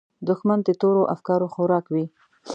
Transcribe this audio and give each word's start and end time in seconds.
دښمن 0.29 0.59
د 0.63 0.69
تورو 0.81 1.01
افکارو 1.15 1.47
خوراک 1.53 1.85
وي 1.93 2.05